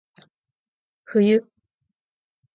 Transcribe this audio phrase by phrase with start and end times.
[1.11, 1.45] 冬